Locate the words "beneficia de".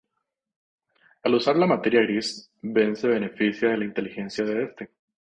3.07-3.77